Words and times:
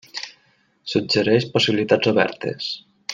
Suggereix 0.93 1.47
possibilitats 1.57 2.13
obertes. 2.15 2.73